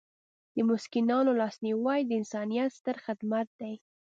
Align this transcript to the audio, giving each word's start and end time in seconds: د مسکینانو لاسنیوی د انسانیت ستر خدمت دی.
د 0.55 0.57
مسکینانو 0.69 1.31
لاسنیوی 1.41 1.99
د 2.05 2.11
انسانیت 2.19 2.69
ستر 2.79 2.95
خدمت 3.05 3.47
دی. 3.59 3.73